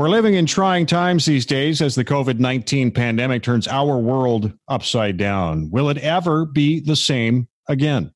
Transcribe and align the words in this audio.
We're 0.00 0.08
living 0.08 0.32
in 0.32 0.46
trying 0.46 0.86
times 0.86 1.26
these 1.26 1.44
days 1.44 1.82
as 1.82 1.94
the 1.94 2.06
COVID 2.06 2.38
19 2.38 2.90
pandemic 2.90 3.42
turns 3.42 3.68
our 3.68 3.98
world 3.98 4.50
upside 4.66 5.18
down. 5.18 5.70
Will 5.70 5.90
it 5.90 5.98
ever 5.98 6.46
be 6.46 6.80
the 6.80 6.96
same 6.96 7.48
again? 7.68 8.10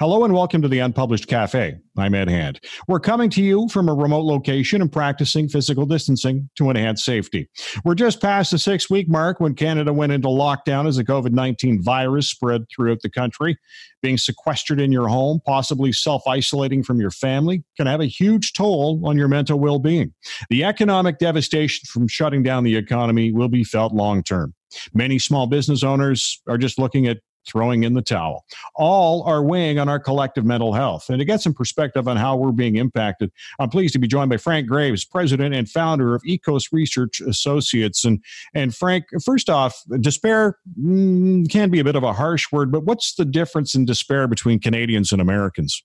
Hello 0.00 0.22
and 0.22 0.32
welcome 0.32 0.62
to 0.62 0.68
the 0.68 0.78
Unpublished 0.78 1.26
Cafe. 1.26 1.76
I'm 1.96 2.14
Ed 2.14 2.28
Hand. 2.28 2.60
We're 2.86 3.00
coming 3.00 3.28
to 3.30 3.42
you 3.42 3.68
from 3.68 3.88
a 3.88 3.94
remote 3.94 4.22
location 4.26 4.80
and 4.80 4.92
practicing 4.92 5.48
physical 5.48 5.86
distancing 5.86 6.48
to 6.54 6.70
enhance 6.70 7.04
safety. 7.04 7.50
We're 7.84 7.96
just 7.96 8.22
past 8.22 8.52
the 8.52 8.60
six 8.60 8.88
week 8.88 9.08
mark 9.08 9.40
when 9.40 9.56
Canada 9.56 9.92
went 9.92 10.12
into 10.12 10.28
lockdown 10.28 10.86
as 10.86 10.98
the 10.98 11.04
COVID 11.04 11.32
19 11.32 11.82
virus 11.82 12.30
spread 12.30 12.66
throughout 12.72 13.00
the 13.02 13.10
country. 13.10 13.58
Being 14.00 14.18
sequestered 14.18 14.80
in 14.80 14.92
your 14.92 15.08
home, 15.08 15.40
possibly 15.44 15.90
self 15.92 16.22
isolating 16.28 16.84
from 16.84 17.00
your 17.00 17.10
family, 17.10 17.64
can 17.76 17.88
have 17.88 18.00
a 18.00 18.06
huge 18.06 18.52
toll 18.52 19.02
on 19.04 19.18
your 19.18 19.26
mental 19.26 19.58
well 19.58 19.80
being. 19.80 20.14
The 20.48 20.62
economic 20.62 21.18
devastation 21.18 21.86
from 21.88 22.06
shutting 22.06 22.44
down 22.44 22.62
the 22.62 22.76
economy 22.76 23.32
will 23.32 23.48
be 23.48 23.64
felt 23.64 23.92
long 23.92 24.22
term. 24.22 24.54
Many 24.94 25.18
small 25.18 25.48
business 25.48 25.82
owners 25.82 26.40
are 26.46 26.58
just 26.58 26.78
looking 26.78 27.08
at 27.08 27.18
throwing 27.46 27.84
in 27.84 27.94
the 27.94 28.02
towel. 28.02 28.44
All 28.74 29.22
are 29.24 29.42
weighing 29.42 29.78
on 29.78 29.88
our 29.88 29.98
collective 29.98 30.44
mental 30.44 30.72
health. 30.72 31.08
And 31.08 31.18
to 31.18 31.24
get 31.24 31.40
some 31.40 31.54
perspective 31.54 32.08
on 32.08 32.16
how 32.16 32.36
we're 32.36 32.52
being 32.52 32.76
impacted, 32.76 33.30
I'm 33.58 33.70
pleased 33.70 33.92
to 33.94 33.98
be 33.98 34.06
joined 34.06 34.30
by 34.30 34.36
Frank 34.36 34.66
Graves, 34.66 35.04
president 35.04 35.54
and 35.54 35.68
founder 35.68 36.14
of 36.14 36.22
EKOS 36.22 36.72
Research 36.72 37.20
Associates. 37.20 38.04
And, 38.04 38.22
and 38.54 38.74
Frank, 38.74 39.04
first 39.24 39.50
off, 39.50 39.82
despair 40.00 40.58
mm, 40.80 41.50
can 41.50 41.70
be 41.70 41.80
a 41.80 41.84
bit 41.84 41.96
of 41.96 42.02
a 42.02 42.12
harsh 42.12 42.50
word, 42.52 42.70
but 42.70 42.84
what's 42.84 43.14
the 43.14 43.24
difference 43.24 43.74
in 43.74 43.84
despair 43.84 44.26
between 44.26 44.58
Canadians 44.60 45.12
and 45.12 45.20
Americans? 45.20 45.82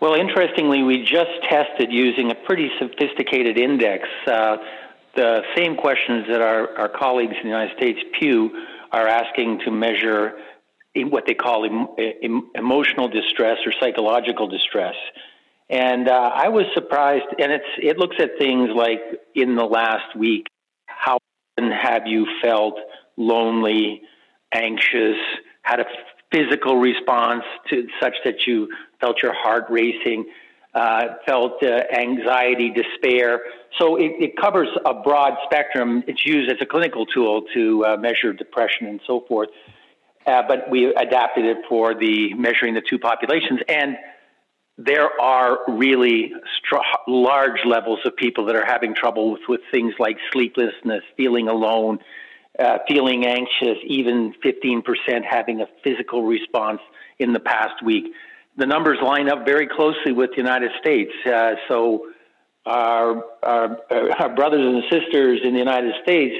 Well, 0.00 0.14
interestingly, 0.14 0.82
we 0.82 1.02
just 1.02 1.30
tested 1.48 1.90
using 1.90 2.30
a 2.30 2.34
pretty 2.34 2.70
sophisticated 2.78 3.58
index 3.58 4.06
uh, 4.26 4.58
the 5.16 5.40
same 5.56 5.76
questions 5.76 6.26
that 6.28 6.42
our, 6.42 6.76
our 6.76 6.88
colleagues 6.88 7.32
in 7.42 7.44
the 7.44 7.48
United 7.48 7.74
States, 7.76 7.98
Pew, 8.18 8.50
are 8.92 9.06
asking 9.06 9.60
to 9.64 9.70
measure 9.70 10.32
what 10.94 11.24
they 11.26 11.34
call 11.34 11.64
em- 11.64 12.50
emotional 12.54 13.08
distress 13.08 13.58
or 13.66 13.72
psychological 13.80 14.48
distress. 14.48 14.94
And 15.68 16.08
uh, 16.08 16.30
I 16.34 16.48
was 16.48 16.64
surprised, 16.74 17.26
and 17.38 17.52
it's 17.52 17.64
it 17.78 17.98
looks 17.98 18.16
at 18.20 18.38
things 18.38 18.70
like 18.74 19.00
in 19.34 19.56
the 19.56 19.64
last 19.64 20.16
week, 20.16 20.46
how 20.86 21.18
often 21.58 21.72
have 21.72 22.06
you 22.06 22.26
felt 22.42 22.78
lonely, 23.16 24.02
anxious, 24.54 25.16
had 25.62 25.80
a 25.80 25.84
physical 26.32 26.76
response 26.76 27.42
to 27.70 27.88
such 28.00 28.14
that 28.24 28.46
you 28.46 28.68
felt 29.00 29.22
your 29.22 29.34
heart 29.34 29.64
racing, 29.68 30.26
uh, 30.76 31.14
felt 31.24 31.62
uh, 31.62 31.84
anxiety, 31.90 32.70
despair. 32.70 33.40
So 33.78 33.96
it, 33.96 34.12
it, 34.20 34.36
covers 34.36 34.68
a 34.84 34.92
broad 34.92 35.32
spectrum. 35.44 36.04
It's 36.06 36.26
used 36.26 36.50
as 36.50 36.58
a 36.60 36.66
clinical 36.66 37.06
tool 37.06 37.44
to 37.54 37.84
uh, 37.86 37.96
measure 37.96 38.34
depression 38.34 38.86
and 38.86 39.00
so 39.06 39.24
forth. 39.26 39.48
Uh, 40.26 40.42
but 40.46 40.70
we 40.70 40.92
adapted 40.94 41.46
it 41.46 41.58
for 41.66 41.94
the 41.94 42.34
measuring 42.34 42.74
the 42.74 42.82
two 42.82 42.98
populations. 42.98 43.60
And 43.70 43.96
there 44.76 45.08
are 45.18 45.60
really 45.66 46.32
str- 46.58 46.76
large 47.08 47.64
levels 47.64 48.00
of 48.04 48.14
people 48.14 48.44
that 48.44 48.54
are 48.56 48.66
having 48.66 48.94
trouble 48.94 49.32
with, 49.32 49.42
with 49.48 49.62
things 49.70 49.94
like 49.98 50.18
sleeplessness, 50.30 51.02
feeling 51.16 51.48
alone, 51.48 52.00
uh, 52.58 52.78
feeling 52.86 53.24
anxious, 53.24 53.78
even 53.86 54.34
15% 54.44 54.82
having 55.24 55.62
a 55.62 55.66
physical 55.82 56.24
response 56.24 56.80
in 57.18 57.32
the 57.32 57.40
past 57.40 57.82
week. 57.82 58.12
The 58.56 58.66
numbers 58.66 58.98
line 59.02 59.28
up 59.28 59.44
very 59.44 59.66
closely 59.66 60.12
with 60.12 60.30
the 60.30 60.38
United 60.38 60.70
States. 60.80 61.12
Uh, 61.26 61.56
so, 61.68 62.06
our, 62.64 63.22
our, 63.42 63.78
our 64.18 64.34
brothers 64.34 64.60
and 64.60 64.82
sisters 64.90 65.40
in 65.44 65.52
the 65.52 65.58
United 65.58 65.94
States 66.02 66.34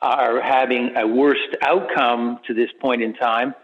are 0.00 0.40
having 0.40 0.96
a 0.96 1.06
worst 1.06 1.56
outcome 1.62 2.38
to 2.46 2.54
this 2.54 2.70
point 2.80 3.02
in 3.02 3.14
time, 3.14 3.54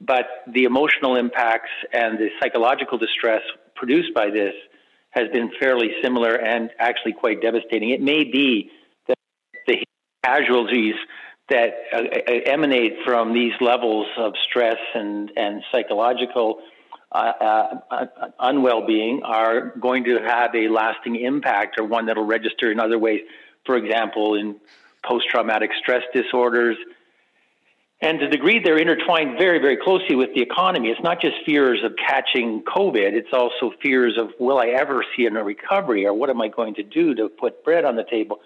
but 0.00 0.26
the 0.52 0.64
emotional 0.64 1.16
impacts 1.16 1.70
and 1.92 2.18
the 2.18 2.28
psychological 2.40 2.98
distress 2.98 3.40
produced 3.74 4.12
by 4.14 4.28
this 4.30 4.52
has 5.10 5.28
been 5.32 5.50
fairly 5.58 5.90
similar 6.02 6.34
and 6.34 6.70
actually 6.78 7.14
quite 7.14 7.40
devastating. 7.40 7.90
It 7.90 8.02
may 8.02 8.24
be 8.24 8.70
that 9.06 9.16
the 9.66 9.82
casualties 10.22 10.94
that 11.48 11.70
uh, 11.94 12.02
emanate 12.44 12.96
from 13.06 13.32
these 13.32 13.52
levels 13.60 14.06
of 14.18 14.34
stress 14.50 14.76
and, 14.94 15.32
and 15.36 15.62
psychological 15.72 16.58
uh, 16.58 16.62
uh, 16.62 16.77
Uh, 17.10 17.32
uh, 17.40 17.74
uh, 17.90 18.06
unwell 18.40 18.86
being 18.86 19.22
are 19.24 19.72
going 19.80 20.04
to 20.04 20.18
have 20.18 20.54
a 20.54 20.68
lasting 20.68 21.16
impact 21.16 21.80
or 21.80 21.84
one 21.84 22.04
that'll 22.04 22.26
register 22.26 22.70
in 22.70 22.78
other 22.78 22.98
ways. 22.98 23.22
For 23.64 23.76
example, 23.76 24.34
in 24.34 24.56
post 25.02 25.26
traumatic 25.30 25.70
stress 25.80 26.02
disorders. 26.14 26.76
And 28.02 28.20
to 28.20 28.26
the 28.26 28.32
degree 28.32 28.60
they're 28.62 28.78
intertwined 28.78 29.38
very, 29.38 29.58
very 29.58 29.78
closely 29.78 30.16
with 30.16 30.34
the 30.34 30.42
economy, 30.42 30.90
it's 30.90 31.02
not 31.02 31.20
just 31.20 31.36
fears 31.46 31.82
of 31.82 31.94
catching 31.96 32.62
COVID, 32.62 33.12
it's 33.14 33.32
also 33.32 33.72
fears 33.82 34.18
of 34.18 34.30
will 34.38 34.58
I 34.58 34.68
ever 34.68 35.02
see 35.16 35.24
a 35.24 35.30
recovery 35.30 36.06
or 36.06 36.12
what 36.12 36.28
am 36.28 36.42
I 36.42 36.48
going 36.48 36.74
to 36.74 36.82
do 36.82 37.14
to 37.14 37.28
put 37.28 37.64
bread 37.64 37.86
on 37.86 37.96
the 37.96 38.04
table? 38.04 38.40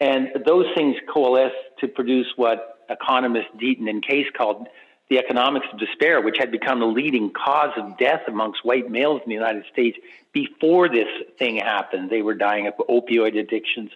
And 0.00 0.28
those 0.46 0.66
things 0.76 0.96
coalesce 1.12 1.52
to 1.80 1.88
produce 1.88 2.26
what 2.36 2.84
economists 2.90 3.48
Deaton 3.56 3.88
and 3.88 4.06
Case 4.06 4.26
called 4.36 4.68
the 5.10 5.18
economics 5.18 5.66
of 5.72 5.78
despair, 5.78 6.20
which 6.20 6.36
had 6.38 6.50
become 6.50 6.80
the 6.80 6.86
leading 6.86 7.30
cause 7.30 7.72
of 7.76 7.98
death 7.98 8.22
amongst 8.28 8.64
white 8.64 8.90
males 8.90 9.20
in 9.24 9.28
the 9.28 9.34
United 9.34 9.64
States 9.72 9.98
before 10.32 10.88
this 10.88 11.08
thing 11.38 11.56
happened. 11.56 12.08
They 12.10 12.22
were 12.22 12.34
dying 12.34 12.66
of 12.66 12.74
opioid 12.88 13.38
addictions 13.38 13.90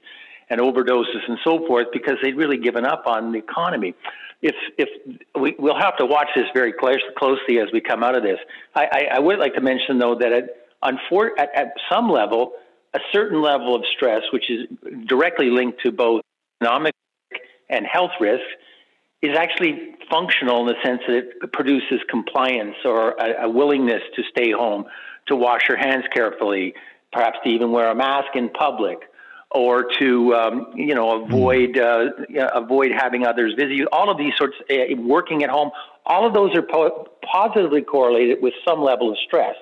and 0.50 0.60
overdoses 0.60 1.26
and 1.28 1.38
so 1.42 1.66
forth 1.66 1.88
because 1.92 2.16
they'd 2.22 2.36
really 2.36 2.58
given 2.58 2.84
up 2.84 3.04
on 3.06 3.32
the 3.32 3.38
economy. 3.38 3.94
If 4.42 4.54
if 4.76 4.88
we, 5.40 5.56
we'll 5.58 5.78
have 5.78 5.96
to 5.96 6.06
watch 6.06 6.28
this 6.36 6.46
very 6.54 6.72
closely 6.72 7.58
as 7.58 7.68
we 7.72 7.80
come 7.80 8.04
out 8.04 8.16
of 8.16 8.22
this. 8.22 8.38
I, 8.74 8.86
I, 8.92 9.16
I 9.16 9.18
would 9.18 9.38
like 9.38 9.54
to 9.54 9.60
mention 9.60 9.98
though 9.98 10.14
that 10.16 10.32
at, 10.32 10.50
at, 10.82 11.48
at 11.54 11.72
some 11.90 12.10
level, 12.10 12.52
a 12.94 13.00
certain 13.12 13.40
level 13.40 13.74
of 13.74 13.82
stress, 13.96 14.22
which 14.32 14.50
is 14.50 14.66
directly 15.06 15.50
linked 15.50 15.80
to 15.82 15.90
both 15.90 16.22
economic 16.60 16.94
and 17.68 17.86
health 17.86 18.12
risks, 18.20 18.46
is 19.22 19.36
actually 19.36 19.94
functional 20.10 20.60
in 20.60 20.66
the 20.66 20.82
sense 20.84 21.00
that 21.06 21.16
it 21.16 21.52
produces 21.52 22.00
compliance 22.08 22.76
or 22.84 23.10
a, 23.12 23.44
a 23.44 23.50
willingness 23.50 24.02
to 24.14 24.22
stay 24.30 24.52
home, 24.52 24.84
to 25.26 25.36
wash 25.36 25.68
your 25.68 25.78
hands 25.78 26.04
carefully, 26.14 26.74
perhaps 27.12 27.38
to 27.44 27.50
even 27.50 27.72
wear 27.72 27.90
a 27.90 27.94
mask 27.94 28.34
in 28.34 28.48
public 28.50 28.98
or 29.50 29.84
to 29.98 30.34
um, 30.34 30.72
you 30.74 30.94
know 30.94 31.22
avoid 31.22 31.78
uh, 31.78 32.10
avoid 32.54 32.90
having 32.92 33.26
others 33.26 33.54
visit 33.54 33.72
you. 33.72 33.88
All 33.92 34.10
of 34.10 34.18
these 34.18 34.34
sorts, 34.36 34.56
uh, 34.70 34.74
working 34.98 35.42
at 35.42 35.50
home, 35.50 35.70
all 36.04 36.26
of 36.26 36.34
those 36.34 36.54
are 36.54 36.62
po- 36.62 37.08
positively 37.22 37.82
correlated 37.82 38.42
with 38.42 38.54
some 38.66 38.82
level 38.82 39.10
of 39.10 39.18
stress. 39.26 39.54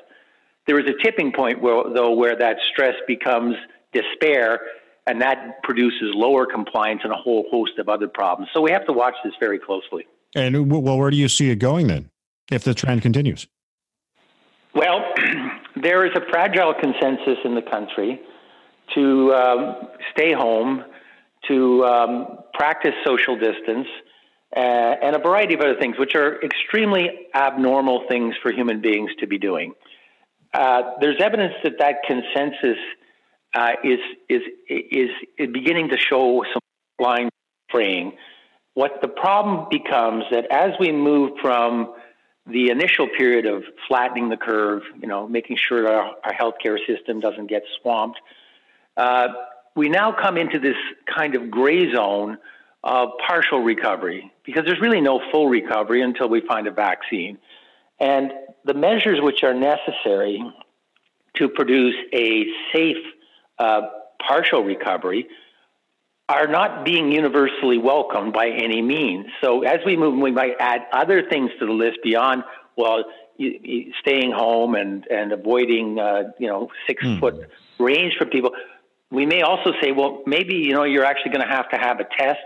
There 0.67 0.79
is 0.81 0.87
a 0.87 1.03
tipping 1.03 1.33
point 1.33 1.61
where, 1.61 1.85
though 1.95 2.13
where 2.13 2.37
that 2.37 2.57
stress 2.73 2.95
becomes 3.07 3.57
despair, 3.93 4.61
and 5.07 5.21
that 5.21 5.63
produces 5.63 6.13
lower 6.15 6.47
compliance 6.47 7.01
and 7.05 7.13
a 7.13 7.17
whole 7.17 7.47
host 7.51 7.79
of 7.79 7.89
other 7.89 8.09
problems. 8.09 8.51
So 8.55 8.61
we 8.61 8.71
have 8.71 8.87
to 8.87 8.93
watch 8.93 9.15
this 9.25 9.35
very 9.39 9.59
closely. 9.59 10.07
And 10.35 10.71
well, 10.71 10.99
where 10.99 11.11
do 11.11 11.17
you 11.17 11.29
see 11.29 11.51
it 11.51 11.57
going 11.57 11.87
then, 11.87 12.11
if 12.51 12.65
the 12.65 12.75
trend 12.75 13.03
continues? 13.03 13.47
Well, 14.75 15.05
there 15.77 16.05
is 16.07 16.13
a 16.17 16.23
fragile 16.31 16.75
consensus 16.75 17.39
in 17.45 17.55
the 17.55 17.63
country 17.63 18.21
to 18.95 19.33
um, 19.35 19.77
stay 20.13 20.33
home, 20.33 20.85
to 21.49 21.85
um, 21.85 22.39
practice 22.55 22.95
social 23.05 23.39
distance, 23.39 23.87
uh, 24.57 24.61
and 24.61 25.17
a 25.17 25.19
variety 25.19 25.55
of 25.55 25.61
other 25.61 25.77
things, 25.79 25.99
which 25.99 26.15
are 26.15 26.43
extremely 26.43 27.11
abnormal 27.35 28.05
things 28.09 28.35
for 28.43 28.53
human 28.53 28.81
beings 28.81 29.11
to 29.21 29.27
be 29.27 29.39
doing. 29.39 29.75
Uh, 30.53 30.83
there's 31.01 31.21
evidence 31.21 31.55
that 31.65 31.75
that 31.79 31.97
consensus 32.07 32.79
uh, 33.55 33.73
is, 33.83 33.99
is, 34.29 34.43
is 34.69 35.11
beginning 35.53 35.89
to 35.91 35.97
show 35.97 36.45
some 36.53 36.61
line 36.99 37.29
fraying. 37.71 38.13
What 38.75 39.01
the 39.01 39.09
problem 39.09 39.67
becomes 39.71 40.25
that 40.31 40.47
as 40.51 40.73
we 40.81 40.91
move 40.91 41.33
from 41.41 41.95
the 42.47 42.71
initial 42.71 43.09
period 43.09 43.47
of 43.47 43.63
flattening 43.89 44.29
the 44.29 44.37
curve, 44.37 44.83
you 45.01 45.09
know, 45.09 45.27
making 45.29 45.57
sure 45.57 45.89
our, 45.89 46.15
our 46.25 46.33
healthcare 46.33 46.79
system 46.87 47.21
doesn't 47.21 47.47
get 47.47 47.63
swamped, 47.81 48.21
uh, 48.97 49.29
we 49.77 49.89
now 49.89 50.13
come 50.13 50.37
into 50.37 50.59
this 50.59 50.77
kind 51.07 51.35
of 51.35 51.51
gray 51.51 51.93
zone 51.93 52.39
of 52.83 53.11
partial 53.27 53.61
recovery 53.61 54.31
because 54.45 54.65
there's 54.67 54.81
really 54.81 55.01
no 55.01 55.21
full 55.33 55.49
recovery 55.49 56.03
until 56.03 56.29
we 56.29 56.41
find 56.43 56.67
a 56.67 56.71
vaccine. 56.71 57.39
And 57.99 58.33
the 58.65 58.75
measures 58.75 59.21
which 59.21 59.43
are 59.43 59.55
necessary 59.55 60.43
to 61.35 61.49
produce 61.49 61.95
a 62.13 62.45
safe 62.73 63.05
uh, 63.59 63.83
partial 64.27 64.63
recovery 64.65 65.29
are 66.29 66.47
not 66.47 66.85
being 66.85 67.13
universally 67.13 67.79
welcomed 67.79 68.33
by 68.33 68.49
any 68.49 68.81
means. 68.81 69.27
So 69.43 69.63
as 69.63 69.81
we 69.85 69.97
move, 69.97 70.19
we 70.19 70.31
might 70.31 70.55
add 70.59 70.87
other 70.93 71.29
things 71.29 71.51
to 71.61 71.67
the 71.67 71.73
list 71.73 71.99
beyond, 72.03 72.45
well, 72.77 73.05
staying 74.01 74.33
home 74.33 74.75
and, 74.75 75.07
and 75.09 75.33
avoiding, 75.33 75.99
uh, 75.99 76.33
you 76.39 76.47
know, 76.47 76.71
six 76.87 77.05
mm. 77.05 77.21
foot 77.21 77.49
range 77.79 78.15
for 78.17 78.25
people 78.25 78.53
we 79.15 79.27
may 79.27 79.43
also 79.43 79.73
say, 79.81 79.93
well, 79.93 80.23
maybe 80.27 80.55
you 80.55 80.73
know 80.73 80.85
you're 80.85 81.05
actually 81.05 81.33
going 81.33 81.47
to 81.47 81.53
have 81.53 81.71
to 81.71 81.77
have 81.77 82.01
a 82.01 82.05
test, 82.19 82.45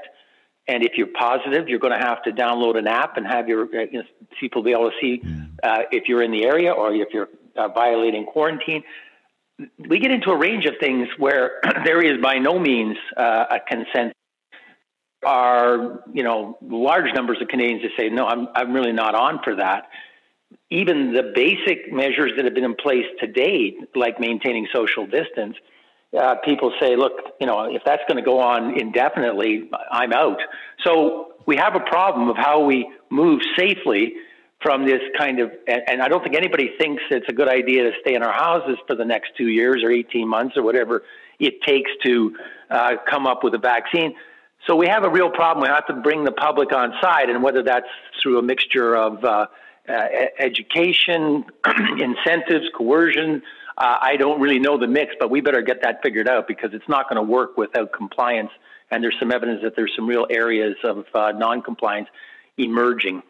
and 0.68 0.84
if 0.84 0.92
you're 0.96 1.08
positive, 1.18 1.68
you're 1.68 1.78
going 1.78 1.98
to 1.98 2.06
have 2.06 2.22
to 2.24 2.30
download 2.30 2.76
an 2.76 2.86
app 2.86 3.16
and 3.16 3.26
have 3.26 3.48
your 3.48 3.64
uh, 3.64 3.86
you 3.90 4.00
know, 4.00 4.02
people 4.38 4.62
be 4.62 4.72
able 4.72 4.90
to 4.90 4.96
see 5.00 5.20
mm. 5.24 5.48
uh, 5.62 5.82
if 5.90 6.08
you're 6.08 6.22
in 6.22 6.30
the 6.30 6.44
area 6.44 6.70
or 6.70 6.92
if 6.92 7.08
you're 7.12 7.28
uh, 7.56 7.68
violating 7.68 8.26
quarantine. 8.26 8.84
We 9.78 9.98
get 9.98 10.10
into 10.10 10.30
a 10.30 10.38
range 10.38 10.66
of 10.66 10.74
things 10.80 11.08
where 11.18 11.60
there 11.84 12.00
is 12.00 12.20
by 12.22 12.38
no 12.38 12.58
means 12.58 12.96
uh, 13.16 13.44
a 13.50 13.60
consent. 13.60 14.12
Are 15.26 16.04
you 16.12 16.22
know 16.22 16.58
large 16.62 17.12
numbers 17.12 17.38
of 17.40 17.48
Canadians 17.48 17.82
that 17.82 17.90
say 17.98 18.08
no, 18.08 18.26
I'm 18.26 18.48
I'm 18.54 18.72
really 18.72 18.92
not 18.92 19.16
on 19.16 19.40
for 19.42 19.56
that. 19.56 19.88
Even 20.70 21.12
the 21.12 21.32
basic 21.34 21.92
measures 21.92 22.32
that 22.36 22.44
have 22.44 22.54
been 22.54 22.64
in 22.64 22.76
place 22.76 23.04
to 23.20 23.26
date, 23.26 23.76
like 23.96 24.20
maintaining 24.20 24.68
social 24.72 25.06
distance, 25.06 25.56
uh, 26.18 26.36
people 26.44 26.72
say, 26.80 26.96
look, 26.96 27.12
you 27.40 27.46
know, 27.46 27.64
if 27.64 27.82
that's 27.84 28.02
going 28.08 28.16
to 28.16 28.22
go 28.22 28.40
on 28.40 28.78
indefinitely, 28.78 29.68
I'm 29.90 30.12
out. 30.12 30.38
So 30.84 31.32
we 31.46 31.56
have 31.56 31.74
a 31.74 31.80
problem 31.80 32.28
of 32.28 32.36
how 32.36 32.64
we 32.64 32.88
move 33.10 33.40
safely 33.58 34.14
from 34.60 34.84
this 34.86 35.00
kind 35.16 35.40
of, 35.40 35.52
and, 35.66 35.82
and 35.86 36.02
I 36.02 36.08
don't 36.08 36.22
think 36.22 36.36
anybody 36.36 36.72
thinks 36.78 37.02
it's 37.10 37.28
a 37.28 37.32
good 37.32 37.48
idea 37.48 37.84
to 37.84 37.92
stay 38.00 38.14
in 38.14 38.22
our 38.22 38.32
houses 38.32 38.76
for 38.86 38.96
the 38.96 39.04
next 39.04 39.32
two 39.36 39.48
years 39.48 39.82
or 39.84 39.90
18 39.90 40.26
months 40.26 40.56
or 40.56 40.62
whatever 40.62 41.02
it 41.38 41.62
takes 41.62 41.90
to 42.04 42.36
uh, 42.70 42.92
come 43.08 43.26
up 43.26 43.44
with 43.44 43.54
a 43.54 43.58
vaccine. 43.58 44.14
So 44.66 44.74
we 44.74 44.88
have 44.88 45.04
a 45.04 45.10
real 45.10 45.30
problem. 45.30 45.62
We 45.62 45.68
have 45.68 45.86
to 45.86 45.94
bring 45.94 46.24
the 46.24 46.32
public 46.32 46.72
on 46.72 46.92
side, 47.00 47.30
and 47.30 47.42
whether 47.42 47.62
that's 47.62 47.86
through 48.20 48.38
a 48.38 48.42
mixture 48.42 48.96
of 48.96 49.24
uh, 49.24 49.46
uh, 49.88 49.92
education, 50.38 51.44
incentives, 51.98 52.68
coercion, 52.76 53.42
uh, 53.78 53.96
I 54.02 54.16
don't 54.16 54.40
really 54.40 54.58
know 54.58 54.76
the 54.76 54.88
mix, 54.88 55.14
but 55.20 55.30
we 55.30 55.40
better 55.40 55.62
get 55.62 55.82
that 55.82 56.02
figured 56.02 56.28
out 56.28 56.48
because 56.48 56.70
it's 56.74 56.88
not 56.88 57.08
going 57.08 57.16
to 57.16 57.22
work 57.22 57.56
without 57.56 57.92
compliance. 57.92 58.50
And 58.90 59.04
there's 59.04 59.16
some 59.20 59.30
evidence 59.30 59.60
that 59.62 59.76
there's 59.76 59.92
some 59.94 60.08
real 60.08 60.26
areas 60.28 60.74
of 60.82 61.04
uh, 61.14 61.32
non-compliance 61.32 62.08
emerging. 62.56 63.22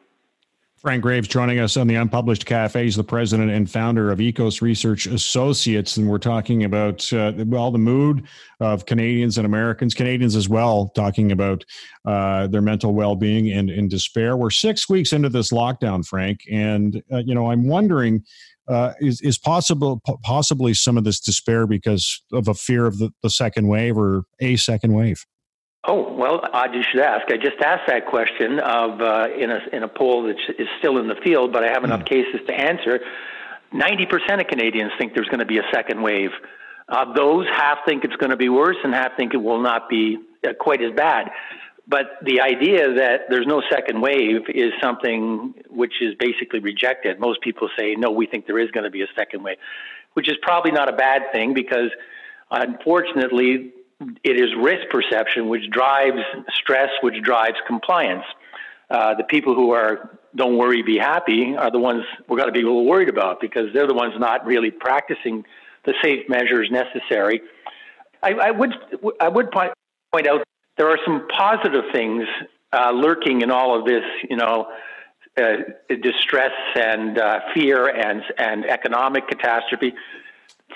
Frank 0.78 1.02
Graves 1.02 1.26
joining 1.26 1.58
us 1.58 1.76
on 1.76 1.88
the 1.88 1.96
Unpublished 1.96 2.46
Cafe. 2.46 2.84
He's 2.84 2.94
the 2.94 3.02
president 3.02 3.50
and 3.50 3.69
founder 3.69 4.12
of 4.12 4.20
EKOS 4.20 4.62
Research 4.62 5.06
Associates, 5.06 5.96
and 5.96 6.08
we're 6.08 6.19
talking 6.19 6.62
about 6.62 7.12
uh, 7.12 7.32
well 7.46 7.72
the 7.72 7.78
mood 7.78 8.28
of 8.60 8.86
Canadians 8.86 9.38
and 9.38 9.44
Americans, 9.44 9.92
Canadians 9.92 10.36
as 10.36 10.48
well, 10.48 10.92
talking 10.94 11.32
about 11.32 11.64
uh, 12.04 12.46
their 12.46 12.62
mental 12.62 12.94
well-being 12.94 13.50
and 13.50 13.70
in 13.70 13.88
despair. 13.88 14.36
We're 14.36 14.50
six 14.50 14.88
weeks 14.88 15.12
into 15.12 15.28
this 15.28 15.50
lockdown, 15.50 16.06
Frank, 16.06 16.42
and 16.50 17.02
uh, 17.12 17.22
you 17.26 17.34
know 17.34 17.50
I'm 17.50 17.66
wondering 17.66 18.25
uh, 18.69 18.92
is 19.00 19.20
is 19.20 19.36
possible 19.36 20.00
possibly 20.22 20.75
some 20.75 20.96
of 20.96 21.02
this 21.02 21.19
despair 21.19 21.66
because 21.66 22.22
of 22.32 22.46
a 22.46 22.54
fear 22.54 22.86
of 22.86 22.98
the, 22.98 23.10
the 23.25 23.30
second 23.30 23.66
wave 23.66 23.98
or 23.98 24.22
a 24.38 24.54
second 24.54 24.92
wave? 24.92 25.26
Oh 25.84 26.12
well, 26.12 26.40
odd 26.52 26.75
you 26.75 26.82
should 26.82 27.00
ask. 27.00 27.30
I 27.30 27.36
just 27.36 27.60
asked 27.64 27.86
that 27.86 28.06
question 28.06 28.58
of 28.58 29.00
uh, 29.00 29.28
in 29.38 29.50
a 29.50 29.60
in 29.72 29.82
a 29.82 29.88
poll 29.88 30.25
that 30.25 30.36
is 30.58 30.69
still 30.78 30.98
in 30.98 31.06
the 31.06 31.14
field, 31.22 31.52
but 31.52 31.64
I 31.64 31.69
have 31.69 31.84
enough 31.84 32.00
mm. 32.00 32.06
cases 32.06 32.40
to 32.46 32.52
answer. 32.52 33.00
Ninety 33.72 34.06
percent 34.06 34.40
of 34.40 34.48
Canadians 34.48 34.92
think 34.98 35.14
there's 35.14 35.28
going 35.28 35.40
to 35.40 35.46
be 35.46 35.58
a 35.58 35.66
second 35.72 36.02
wave. 36.02 36.30
Of 36.88 37.14
those, 37.14 37.46
half 37.54 37.78
think 37.86 38.04
it's 38.04 38.16
going 38.16 38.30
to 38.30 38.36
be 38.36 38.48
worse, 38.48 38.76
and 38.82 38.94
half 38.94 39.16
think 39.16 39.34
it 39.34 39.36
will 39.36 39.60
not 39.60 39.88
be 39.88 40.19
uh, 40.46 40.54
quite 40.58 40.82
as 40.82 40.92
bad. 40.94 41.30
But 41.86 42.19
the 42.22 42.40
idea 42.40 42.94
that 42.94 43.30
there's 43.30 43.46
no 43.46 43.62
second 43.70 44.00
wave 44.00 44.42
is 44.48 44.72
something 44.82 45.54
which 45.70 46.02
is 46.02 46.14
basically 46.19 46.60
rejected. 46.60 47.19
Most 47.19 47.40
people 47.40 47.70
say, 47.78 47.94
no, 47.94 48.10
we 48.10 48.26
think 48.26 48.46
there 48.46 48.58
is 48.58 48.70
going 48.72 48.84
to 48.84 48.90
be 48.90 49.00
a 49.00 49.06
second 49.16 49.42
wave, 49.42 49.56
which 50.12 50.28
is 50.28 50.36
probably 50.42 50.70
not 50.70 50.92
a 50.92 50.96
bad 50.96 51.32
thing 51.32 51.54
because 51.54 51.90
unfortunately, 52.50 53.72
it 54.00 54.41
is 54.41 54.55
risk 54.56 54.89
perception 54.91 55.49
which 55.49 55.69
drives 55.71 56.21
stress, 56.55 56.91
which 57.03 57.21
drives 57.23 57.56
compliance. 57.67 58.25
Uh, 58.91 59.15
the 59.15 59.25
people 59.25 59.55
who 59.55 59.73
are 59.73 60.19
don't 60.37 60.56
worry, 60.56 60.83
be 60.83 60.99
happy 60.99 61.56
are 61.56 61.71
the 61.71 61.79
ones 61.79 62.05
we're 62.29 62.37
going 62.37 62.49
to 62.49 62.53
be 62.53 62.61
a 62.61 62.67
little 62.67 62.87
worried 62.87 63.09
about 63.09 63.41
because 63.41 63.73
they're 63.73 63.87
the 63.87 63.95
ones 63.95 64.15
not 64.19 64.47
really 64.47 64.71
practicing 64.71 65.45
the 65.85 65.95
safe 66.03 66.29
measures 66.29 66.71
necessary. 66.71 67.41
I, 68.23 68.33
I 68.33 68.50
would 68.50 68.75
I 69.21 69.29
would 69.29 69.50
point, 69.50 69.73
point 70.12 70.27
out 70.27 70.45
there 70.77 70.89
are 70.89 70.99
some 71.05 71.27
positive 71.37 71.85
things 71.93 72.25
uh, 72.73 72.91
lurking 72.93 73.43
in 73.43 73.50
all 73.50 73.79
of 73.79 73.85
this, 73.85 74.05
you 74.29 74.37
know, 74.37 74.69
uh, 75.37 75.56
distress 76.03 76.53
and 76.75 77.19
uh, 77.19 77.41
fear 77.55 77.89
and 77.89 78.23
and 78.39 78.65
economic 78.65 79.29
catastrophe. 79.29 79.95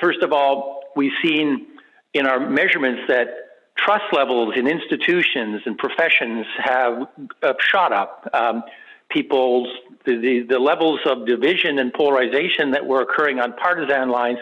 First 0.01 0.23
of 0.23 0.33
all, 0.33 0.85
we've 0.97 1.13
seen 1.23 1.67
in 2.15 2.27
our 2.27 2.41
measurements 2.41 3.03
that 3.09 3.29
trust 3.77 4.05
levels 4.13 4.55
in 4.57 4.67
institutions 4.67 5.63
and 5.65 5.79
professions 5.79 6.47
have 6.59 7.09
uh, 7.43 7.55
shot 7.61 7.93
up. 7.93 8.29
Um, 8.33 8.63
people's 9.09 9.69
the, 10.05 10.17
the, 10.17 10.47
the 10.49 10.59
levels 10.59 11.01
of 11.07 11.27
division 11.27 11.79
and 11.79 11.93
polarization 11.93 12.73
that 12.73 12.87
were 12.87 13.03
occurring 13.03 13.39
on 13.41 13.53
partisan 13.55 14.09
lines, 14.09 14.39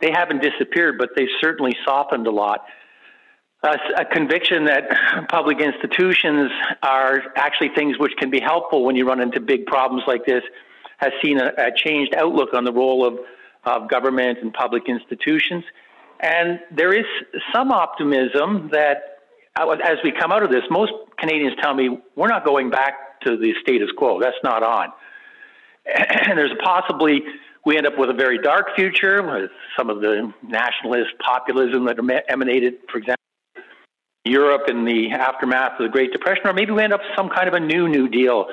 they 0.00 0.10
haven't 0.10 0.42
disappeared, 0.42 0.96
but 0.98 1.10
they've 1.16 1.28
certainly 1.40 1.76
softened 1.84 2.26
a 2.26 2.30
lot 2.30 2.66
a, 3.62 3.78
a 3.98 4.04
conviction 4.04 4.64
that 4.66 5.28
public 5.28 5.60
institutions 5.60 6.50
are 6.82 7.22
actually 7.36 7.70
things 7.74 7.98
which 7.98 8.12
can 8.18 8.30
be 8.30 8.40
helpful 8.40 8.84
when 8.84 8.96
you 8.96 9.06
run 9.06 9.20
into 9.20 9.40
big 9.40 9.66
problems 9.66 10.02
like 10.06 10.24
this 10.26 10.42
has 10.98 11.12
seen 11.22 11.38
a, 11.38 11.52
a 11.58 11.70
changed 11.74 12.14
outlook 12.14 12.54
on 12.54 12.64
the 12.64 12.72
role 12.72 13.06
of, 13.06 13.18
of 13.64 13.88
government 13.88 14.38
and 14.40 14.52
public 14.52 14.88
institutions. 14.88 15.64
And 16.20 16.60
there 16.74 16.92
is 16.92 17.04
some 17.54 17.70
optimism 17.70 18.70
that 18.72 19.18
as 19.56 19.98
we 20.04 20.12
come 20.12 20.32
out 20.32 20.42
of 20.42 20.50
this, 20.50 20.62
most 20.70 20.92
Canadians 21.18 21.54
tell 21.62 21.74
me 21.74 21.98
we're 22.14 22.28
not 22.28 22.44
going 22.44 22.70
back 22.70 23.20
to 23.24 23.36
the 23.36 23.54
status 23.62 23.88
quo. 23.96 24.20
That's 24.20 24.36
not 24.42 24.62
on. 24.62 24.92
And 25.86 26.36
there's 26.36 26.54
possibly 26.64 27.22
we 27.64 27.76
end 27.76 27.86
up 27.86 27.98
with 27.98 28.10
a 28.10 28.14
very 28.14 28.38
dark 28.38 28.74
future 28.76 29.22
with 29.22 29.50
some 29.76 29.90
of 29.90 30.00
the 30.00 30.32
nationalist 30.42 31.10
populism 31.24 31.84
that 31.86 31.96
emanated, 32.28 32.74
for 32.90 32.98
example, 32.98 33.16
Europe 34.24 34.62
in 34.68 34.84
the 34.84 35.10
aftermath 35.10 35.72
of 35.78 35.86
the 35.86 35.88
Great 35.88 36.12
Depression, 36.12 36.46
or 36.46 36.52
maybe 36.52 36.72
we 36.72 36.82
end 36.82 36.92
up 36.92 37.00
some 37.16 37.28
kind 37.28 37.48
of 37.48 37.54
a 37.54 37.60
new 37.60 37.88
New 37.88 38.08
Deal 38.08 38.46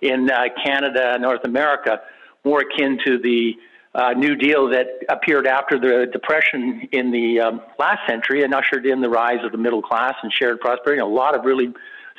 in 0.00 0.30
uh, 0.30 0.44
Canada, 0.64 1.18
North 1.18 1.44
America, 1.44 2.00
more 2.44 2.60
akin 2.60 2.98
to 3.04 3.18
the 3.18 3.54
uh, 3.94 4.12
New 4.12 4.36
Deal 4.36 4.68
that 4.70 4.86
appeared 5.08 5.46
after 5.46 5.78
the 5.78 6.06
Depression 6.12 6.88
in 6.92 7.10
the 7.10 7.40
um, 7.40 7.60
last 7.78 8.00
century 8.08 8.44
and 8.44 8.54
ushered 8.54 8.86
in 8.86 9.00
the 9.00 9.08
rise 9.08 9.44
of 9.44 9.52
the 9.52 9.58
middle 9.58 9.82
class 9.82 10.14
and 10.22 10.32
shared 10.32 10.60
prosperity, 10.60 11.00
and 11.00 11.10
a 11.10 11.14
lot 11.14 11.36
of 11.36 11.44
really 11.44 11.72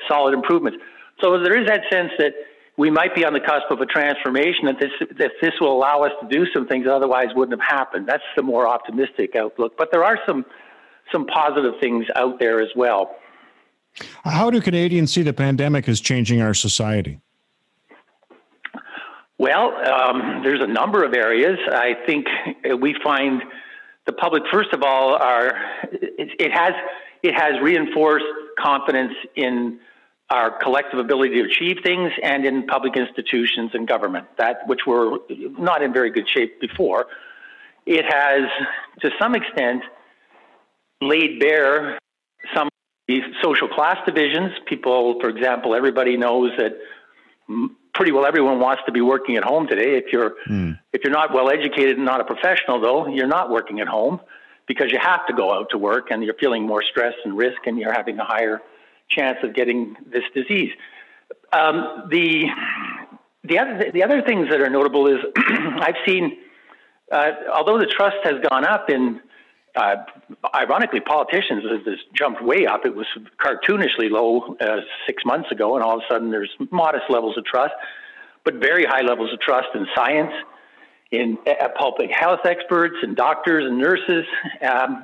solid 0.08 0.34
improvements. 0.34 0.78
So 1.22 1.40
there 1.40 1.58
is 1.58 1.68
that 1.68 1.82
sense 1.92 2.12
that 2.18 2.34
we 2.78 2.90
might 2.90 3.16
be 3.16 3.24
on 3.24 3.34
the 3.34 3.40
cusp 3.40 3.70
of 3.70 3.80
a 3.80 3.86
transformation 3.86 4.66
that 4.66 4.80
this 4.80 4.92
that 5.18 5.32
this 5.42 5.54
will 5.62 5.72
allow 5.72 6.04
us 6.04 6.12
to 6.22 6.28
do 6.28 6.46
some 6.54 6.68
things 6.68 6.86
that 6.86 6.94
otherwise 6.94 7.28
wouldn't 7.36 7.60
have 7.62 7.68
happened. 7.68 8.08
That's 8.08 8.24
the 8.36 8.44
more 8.44 8.68
optimistic 8.68 9.36
outlook. 9.36 9.74
But 9.78 9.90
there 9.92 10.04
are 10.04 10.20
some 10.26 10.46
some 11.12 11.26
positive 11.28 11.74
things 11.80 12.06
out 12.16 12.40
there 12.40 12.62
as 12.62 12.70
well. 12.76 13.16
How 14.24 14.50
do 14.50 14.62
Canadians 14.62 15.12
see 15.12 15.22
the 15.22 15.34
pandemic 15.34 15.88
as 15.88 16.00
changing 16.00 16.42
our 16.42 16.54
society? 16.54 17.20
Well, 19.42 19.74
um, 19.76 20.42
there's 20.44 20.62
a 20.62 20.68
number 20.68 21.04
of 21.04 21.16
areas. 21.16 21.58
I 21.68 21.96
think 22.06 22.28
we 22.80 22.96
find 23.04 23.42
the 24.06 24.14
public, 24.14 24.44
first 24.54 24.72
of 24.72 24.84
all, 24.84 25.16
are 25.16 25.48
it, 25.92 26.30
it 26.40 26.52
has 26.52 26.74
it 27.24 27.34
has 27.34 27.60
reinforced 27.60 28.26
confidence 28.60 29.14
in 29.36 29.80
our 30.30 30.52
collective 30.60 31.00
ability 31.00 31.42
to 31.42 31.50
achieve 31.50 31.78
things 31.84 32.12
and 32.22 32.46
in 32.46 32.68
public 32.68 32.96
institutions 32.96 33.72
and 33.74 33.88
government, 33.88 34.28
that 34.38 34.68
which 34.68 34.82
were 34.86 35.18
not 35.58 35.82
in 35.82 35.92
very 35.92 36.12
good 36.12 36.30
shape 36.30 36.62
before. 36.62 37.08
It 37.88 38.06
has, 38.08 38.42
to 39.00 39.10
some 39.20 39.34
extent, 39.34 39.82
laid 41.02 41.40
bare 41.40 41.98
some 42.54 42.70
social 43.42 43.70
class 43.70 43.98
divisions. 44.06 44.52
People, 44.68 45.20
for 45.20 45.30
example, 45.30 45.74
everybody 45.74 46.16
knows 46.16 46.52
that 46.60 46.74
pretty 47.94 48.12
well 48.12 48.26
everyone 48.26 48.60
wants 48.60 48.84
to 48.86 48.92
be 48.92 49.02
working 49.02 49.38
at 49.38 49.44
home 49.44 49.68
today. 49.68 49.98
If 49.98 50.12
you're 50.12 50.36
mm. 50.48 50.80
if 50.94 51.04
you're 51.04 51.14
not 51.14 51.34
well 51.34 51.50
educated 51.50 51.98
and 51.98 52.06
not 52.06 52.22
a 52.22 52.26
professional, 52.26 52.80
though, 52.80 53.08
you're 53.08 53.28
not 53.28 53.50
working 53.50 53.80
at 53.80 53.88
home 53.88 54.20
because 54.68 54.92
you 54.92 55.00
have 55.02 55.26
to 55.28 55.34
go 55.34 55.54
out 55.54 55.70
to 55.72 55.78
work 55.78 56.12
and 56.12 56.24
you're 56.24 56.36
feeling 56.36 56.66
more 56.66 56.84
stress 56.84 57.14
and 57.26 57.38
risk, 57.38 57.66
and 57.66 57.78
you're 57.78 57.94
having 57.94 58.20
a 58.20 58.26
higher 58.26 58.62
chance 59.10 59.38
of 59.44 59.54
getting 59.54 59.96
this 60.06 60.24
disease. 60.34 60.72
Um, 61.54 62.08
the 62.10 62.48
the 63.44 63.60
other 63.60 63.92
the 63.92 64.04
other 64.04 64.22
things 64.22 64.50
that 64.50 64.62
are 64.62 64.70
notable 64.70 65.08
is 65.08 65.20
I've 65.38 65.96
seen, 66.06 66.38
uh, 67.12 67.32
although 67.54 67.80
the 67.80 67.88
trust 67.88 68.18
has 68.24 68.36
gone 68.50 68.66
up 68.66 68.90
in 68.90 69.22
uh, 69.76 69.96
ironically, 70.54 71.00
politicians 71.00 71.64
has 71.88 71.98
jumped 72.14 72.42
way 72.44 72.66
up. 72.66 72.86
It 72.86 72.96
was 72.96 73.08
cartoonishly 73.40 74.10
low 74.10 74.56
uh, 74.60 74.82
six 75.08 75.24
months 75.26 75.52
ago, 75.52 75.76
and 75.76 75.84
all 75.84 75.98
of 75.98 76.04
a 76.04 76.14
sudden 76.14 76.32
there's 76.32 76.52
modest 76.72 77.06
levels 77.10 77.38
of 77.38 77.46
trust, 77.46 77.74
but 78.44 78.56
very 78.56 78.86
high 78.86 79.02
levels 79.02 79.32
of 79.34 79.40
trust 79.40 79.70
in 79.76 79.88
science, 79.96 80.34
in 81.12 81.38
uh, 81.48 81.70
public 81.78 82.10
health 82.12 82.42
experts, 82.46 82.96
and 83.02 83.16
doctors 83.16 83.66
and 83.66 83.78
nurses. 83.78 84.26
Um, 84.62 85.04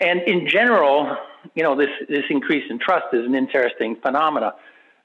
And 0.00 0.22
in 0.22 0.48
general, 0.48 1.16
you 1.54 1.62
know, 1.62 1.76
this, 1.76 1.90
this 2.08 2.24
increase 2.28 2.64
in 2.68 2.80
trust 2.80 3.06
is 3.12 3.24
an 3.24 3.36
interesting 3.36 3.94
phenomena. 4.02 4.54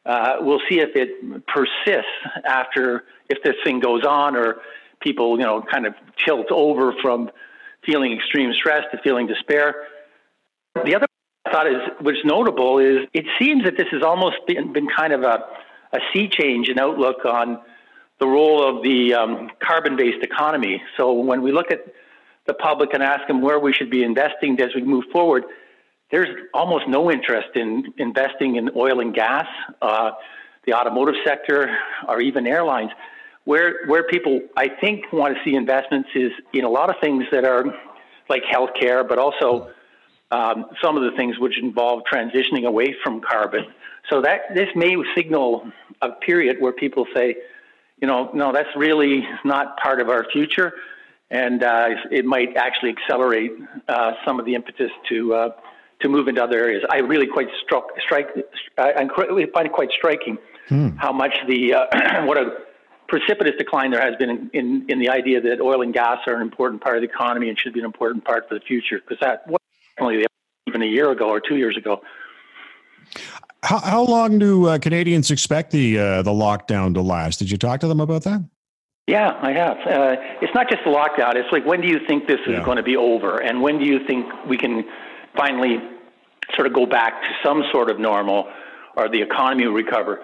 Uh, 0.03 0.38
we'll 0.39 0.62
see 0.67 0.79
if 0.79 0.96
it 0.96 1.46
persists 1.46 2.10
after, 2.43 3.03
if 3.29 3.38
this 3.43 3.55
thing 3.63 3.79
goes 3.79 4.03
on 4.03 4.36
or 4.36 4.55
people, 5.00 5.38
you 5.38 5.46
know, 5.46 5.62
kind 5.62 5.86
of 5.86 5.93
tilt 6.25 6.48
over 6.50 6.96
from 7.03 7.29
feeling 7.86 8.13
extreme 8.13 8.53
stress 8.53 8.83
to 8.91 8.98
feeling 9.01 9.27
despair. 9.27 9.88
The 10.75 10.95
other 10.95 11.07
thought 11.51 11.67
is 11.67 11.81
what's 12.00 12.24
notable 12.24 12.79
is 12.79 13.07
it 13.13 13.25
seems 13.39 13.63
that 13.63 13.77
this 13.77 13.88
has 13.91 14.03
almost 14.03 14.38
been, 14.48 14.74
been 14.74 14.88
kind 14.88 15.13
of 15.13 15.24
a, 15.24 15.45
a 15.93 16.00
sea 16.13 16.29
change 16.29 16.69
in 16.69 16.79
outlook 16.79 17.25
on 17.25 17.59
the 18.19 18.27
role 18.27 18.62
of 18.67 18.83
the 18.83 19.13
um, 19.13 19.50
carbon-based 19.59 20.24
economy. 20.24 20.81
So 20.98 21.13
when 21.13 21.41
we 21.41 21.51
look 21.51 21.71
at 21.71 21.86
the 22.45 22.53
public 22.53 22.93
and 22.93 23.01
ask 23.01 23.27
them 23.27 23.41
where 23.41 23.59
we 23.59 23.74
should 23.74 23.89
be 23.89 24.03
investing 24.03 24.59
as 24.62 24.75
we 24.75 24.81
move 24.81 25.05
forward, 25.12 25.45
there's 26.12 26.29
almost 26.53 26.88
no 26.88 27.12
interest 27.12 27.50
in 27.55 27.93
investing 27.98 28.55
in 28.55 28.71
oil 28.75 29.00
and 29.00 29.13
gas, 29.13 29.45
uh, 29.81 30.12
the 30.65 30.74
automotive 30.74 31.15
sector, 31.25 31.77
or 32.07 32.19
even 32.19 32.45
airlines. 32.45 32.91
Where 33.46 33.88
where 33.88 34.03
people 34.03 34.41
I 34.55 34.67
think 34.67 35.12
want 35.12 35.36
to 35.36 35.43
see 35.43 35.55
investments 35.55 36.10
is 36.15 36.31
in 36.53 36.65
a 36.65 36.69
lot 36.69 36.89
of 36.89 36.98
things 37.01 37.25
that 37.31 37.46
are 37.46 37.65
like 38.29 38.43
healthcare, 38.43 39.08
but 39.08 39.17
also 39.17 39.72
um, 40.31 40.65
some 40.81 40.96
of 40.98 41.03
the 41.03 41.17
things 41.17 41.39
which 41.39 41.58
involve 41.58 42.03
transitioning 42.12 42.65
away 42.65 42.96
from 43.03 43.22
carbon. 43.22 43.65
So 44.10 44.22
that 44.22 44.53
this 44.55 44.69
may 44.75 44.96
signal 45.15 45.72
a 46.01 46.12
period 46.12 46.58
where 46.60 46.72
people 46.72 47.05
say, 47.15 47.36
you 48.01 48.08
know, 48.08 48.29
no, 48.34 48.51
that's 48.53 48.69
really 48.75 49.27
not 49.43 49.77
part 49.77 50.00
of 50.00 50.10
our 50.10 50.25
future, 50.31 50.74
and 51.29 51.63
uh, 51.63 51.89
it 52.12 52.25
might 52.25 52.55
actually 52.55 52.91
accelerate 52.91 53.51
uh, 53.88 54.13
some 54.25 54.39
of 54.39 54.46
the 54.46 54.55
impetus 54.55 54.91
to 55.10 55.34
uh, 55.34 55.50
to 56.01 56.10
move 56.10 56.27
into 56.27 56.41
other 56.41 56.58
areas. 56.58 56.84
I 56.89 57.00
really 57.00 57.27
quite 57.27 57.50
struck 57.63 57.89
strike. 58.00 58.29
I, 58.77 58.93
find 59.53 59.67
it 59.67 59.74
quite 59.74 59.89
striking 59.91 60.38
hmm. 60.69 60.89
how 60.98 61.12
much 61.12 61.36
the 61.48 61.74
uh, 61.74 62.25
what 62.25 62.38
a 62.38 62.55
precipitous 63.10 63.54
decline 63.58 63.92
there 63.92 64.01
has 64.01 64.16
been 64.16 64.30
in, 64.30 64.50
in, 64.54 64.86
in 64.88 65.00
the 65.00 65.10
idea 65.10 65.42
that 65.42 65.60
oil 65.60 65.82
and 65.82 65.94
gas 65.94 66.20
are 66.28 66.36
an 66.36 66.42
important 66.42 66.82
part 66.82 66.96
of 66.96 67.01
the 67.01 67.08
economy 67.08 67.50
and 67.50 67.60
should 67.60 67.74
be 67.74 67.80
an 67.80 67.86
important 67.86 68.24
part 68.24 68.48
for 68.48 68.56
the 68.56 68.62
future 68.62 69.00
because 69.00 69.20
that 69.20 69.48
was 69.48 69.60
only 70.00 70.25
even 70.68 70.82
a 70.82 70.86
year 70.86 71.12
ago 71.12 71.30
or 71.30 71.42
two 71.42 71.58
years 71.58 71.75
ago. 71.75 72.01
How, 73.63 73.80
how 73.80 74.04
long 74.04 74.39
do 74.39 74.68
uh, 74.68 74.78
Canadians 74.78 75.32
expect 75.32 75.72
the 75.72 76.00
uh, 76.00 76.22
the 76.22 76.32
lockdown 76.32 76.94
to 76.94 77.01
last? 77.01 77.39
Did 77.39 77.51
you 77.51 77.58
talk 77.58 77.82
to 77.82 77.88
them 77.88 78.00
about 78.00 78.24
that? 78.24 78.44
Yeah, 79.08 79.38
I 79.42 79.51
have. 79.51 79.78
Uh, 79.80 80.16
it's 80.42 80.54
not 80.54 80.70
just 80.70 80.84
the 80.86 80.92
lockdown. 80.92 81.36
It's 81.36 81.51
like 81.51 81.66
when 81.66 81.82
do 81.82 81.88
you 81.88 82.00
think 82.08 82.28
this 82.28 82.39
is 82.46 82.54
yeah. 82.54 82.63
going 82.63 82.78
to 82.78 82.84
be 82.84 82.96
over, 82.96 83.42
and 83.42 83.62
when 83.62 83.80
do 83.80 83.86
you 83.86 84.06
think 84.06 84.28
we 84.48 84.58
can 84.58 84.86
finally 85.36 85.78
sort 86.56 86.68
of 86.68 86.74
go 86.74 86.86
back 86.86 87.22
to 87.22 87.30
some 87.44 87.63
sort 87.72 87.89
of 87.89 88.00
normal, 88.00 88.48
or 88.96 89.10
the 89.10 89.22
economy 89.22 89.66
will 89.66 89.74
recover? 89.74 90.22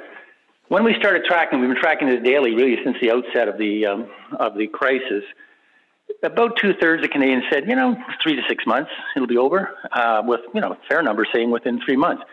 When 0.67 0.83
we 0.83 0.95
started 0.97 1.25
tracking, 1.25 1.59
we've 1.59 1.69
been 1.69 1.79
tracking 1.79 2.09
this 2.09 2.23
daily, 2.23 2.55
really, 2.55 2.77
since 2.83 2.97
the 2.99 3.11
outset 3.11 3.47
of 3.47 3.59
the 3.59 3.85
um, 3.85 4.07
of 4.39 4.57
the 4.57 4.65
crisis. 4.65 5.23
About 6.23 6.57
two 6.57 6.73
thirds 6.81 7.03
of 7.03 7.11
Canadians 7.11 7.43
said, 7.51 7.67
you 7.67 7.75
know, 7.75 7.95
three 8.23 8.35
to 8.35 8.41
six 8.49 8.65
months, 8.65 8.89
it'll 9.15 9.27
be 9.27 9.37
over. 9.37 9.69
Uh, 9.91 10.23
with 10.25 10.41
you 10.55 10.61
know, 10.61 10.71
a 10.71 10.77
fair 10.89 11.03
number 11.03 11.25
saying 11.31 11.51
within 11.51 11.79
three 11.85 11.95
months. 11.95 12.23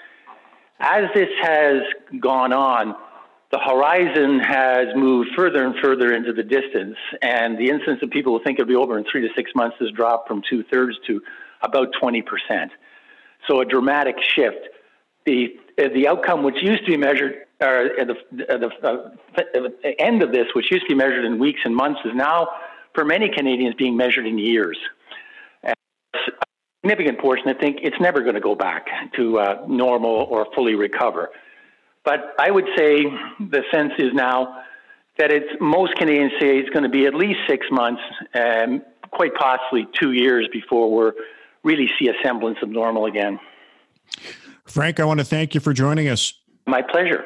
As 0.80 1.04
this 1.14 1.28
has 1.42 1.82
gone 2.20 2.54
on, 2.54 2.94
the 3.50 3.58
horizon 3.58 4.40
has 4.40 4.86
moved 4.96 5.30
further 5.36 5.66
and 5.66 5.74
further 5.82 6.14
into 6.14 6.32
the 6.32 6.42
distance, 6.42 6.96
and 7.20 7.58
the 7.58 7.68
incidence 7.68 8.02
of 8.02 8.08
people 8.08 8.38
who 8.38 8.42
think 8.42 8.58
it'll 8.58 8.68
be 8.68 8.74
over 8.74 8.96
in 8.98 9.04
three 9.12 9.20
to 9.20 9.28
six 9.36 9.50
months 9.54 9.76
has 9.78 9.90
dropped 9.90 10.26
from 10.26 10.42
two 10.48 10.64
thirds 10.72 10.96
to 11.06 11.20
about 11.60 11.88
20%. 12.02 12.22
So 13.46 13.60
a 13.60 13.66
dramatic 13.66 14.16
shift. 14.34 14.68
The, 15.26 15.48
the 15.76 16.08
outcome, 16.08 16.42
which 16.42 16.62
used 16.62 16.84
to 16.86 16.90
be 16.90 16.96
measured, 16.96 17.34
or 17.62 18.00
at 18.00 18.06
the, 18.08 18.16
the, 18.32 18.70
uh, 18.84 19.90
end 19.98 20.22
of 20.22 20.32
this, 20.32 20.46
which 20.54 20.70
used 20.70 20.84
to 20.84 20.88
be 20.88 20.94
measured 20.94 21.24
in 21.24 21.38
weeks 21.38 21.60
and 21.64 21.74
months, 21.74 22.00
is 22.04 22.12
now, 22.14 22.48
for 22.94 23.04
many 23.04 23.28
Canadians, 23.28 23.74
being 23.74 23.96
measured 23.96 24.26
in 24.26 24.38
years. 24.38 24.78
And 25.62 25.74
a 26.14 26.18
significant 26.82 27.20
portion, 27.20 27.48
I 27.48 27.54
think, 27.54 27.78
it's 27.82 28.00
never 28.00 28.22
going 28.22 28.34
to 28.34 28.40
go 28.40 28.54
back 28.54 28.88
to 29.14 29.38
uh, 29.38 29.64
normal 29.68 30.10
or 30.10 30.46
fully 30.54 30.74
recover. 30.74 31.30
But 32.04 32.34
I 32.38 32.50
would 32.50 32.66
say 32.76 33.04
the 33.38 33.62
sense 33.70 33.92
is 33.98 34.12
now 34.12 34.62
that 35.18 35.30
it's 35.30 35.52
most 35.60 35.94
Canadians 35.94 36.32
say 36.40 36.58
it's 36.58 36.70
going 36.70 36.82
to 36.82 36.88
be 36.88 37.06
at 37.06 37.14
least 37.14 37.40
six 37.48 37.66
months, 37.70 38.02
and 38.34 38.82
quite 39.10 39.34
possibly 39.34 39.86
two 40.00 40.12
years 40.12 40.48
before 40.52 40.90
we're 40.90 41.12
really 41.62 41.88
see 41.98 42.08
a 42.08 42.14
semblance 42.24 42.58
of 42.62 42.70
normal 42.70 43.06
again. 43.06 43.38
Frank, 44.66 44.98
I 44.98 45.04
want 45.04 45.20
to 45.20 45.24
thank 45.24 45.54
you 45.54 45.60
for 45.60 45.72
joining 45.72 46.08
us. 46.08 46.34
My 46.66 46.82
pleasure. 46.82 47.24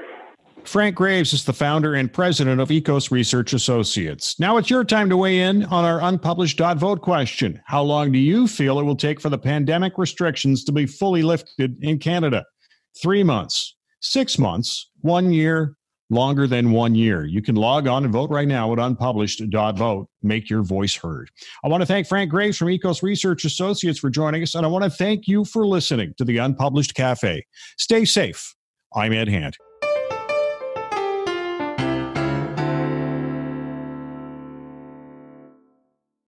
Frank 0.69 0.97
Graves 0.97 1.33
is 1.33 1.45
the 1.45 1.53
founder 1.53 1.95
and 1.95 2.13
president 2.13 2.61
of 2.61 2.69
EKOS 2.69 3.11
Research 3.11 3.53
Associates. 3.53 4.39
Now 4.41 4.57
it's 4.57 4.69
your 4.69 4.85
time 4.85 5.09
to 5.11 5.17
weigh 5.17 5.41
in 5.41 5.65
on 5.67 5.85
our 5.85 6.01
unpublished 6.03 6.59
dot 6.59 6.77
vote 6.77 7.03
question. 7.03 7.61
How 7.67 7.83
long 7.83 8.11
do 8.11 8.19
you 8.19 8.49
feel 8.49 8.81
it 8.81 8.83
will 8.83 8.97
take 8.97 9.21
for 9.21 9.29
the 9.29 9.39
pandemic 9.39 9.97
restrictions 9.97 10.65
to 10.65 10.73
be 10.73 10.85
fully 10.87 11.23
lifted 11.23 11.77
in 11.83 11.99
Canada? 11.99 12.45
Three 13.01 13.23
months, 13.23 13.77
six 14.01 14.39
months, 14.39 14.91
one 15.03 15.33
year, 15.33 15.77
longer 16.11 16.47
than 16.47 16.73
one 16.73 16.95
year. 16.95 17.25
You 17.25 17.43
can 17.43 17.55
log 17.55 17.87
on 17.87 18.05
and 18.05 18.13
vote 18.13 18.31
right 18.31 18.49
now 18.49 18.73
at 18.73 18.79
unpublished.vote. 18.79 20.09
Make 20.23 20.51
your 20.51 20.63
voice 20.63 20.97
heard. 20.97 21.31
I 21.65 21.69
want 21.69 21.83
to 21.83 21.87
thank 21.87 22.07
Frank 22.07 22.31
Graves 22.31 22.59
from 22.59 22.69
EKOS 22.69 23.03
Research 23.03 23.45
Associates 23.45 23.99
for 23.99 24.11
joining 24.11 24.43
us, 24.43 24.55
and 24.55 24.67
I 24.67 24.69
want 24.69 24.85
to 24.85 24.91
thank 24.91 25.29
you 25.29 25.45
for 25.45 25.67
listening 25.67 26.15
to 26.19 26.25
the 26.25 26.39
Unpublished 26.39 26.95
Cafe. 26.95 27.45
Stay 27.79 28.05
safe. 28.05 28.55
I'm 28.95 29.13
Ed 29.13 29.29
Hand. 29.29 29.57